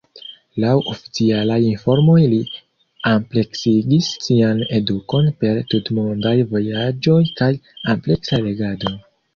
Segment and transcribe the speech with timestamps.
[0.61, 2.39] Laŭ oficialaj informoj li
[3.11, 7.53] ampleksigis sian edukon per tutmondaj vojaĝoj kaj
[7.97, 8.99] ampleksa legado.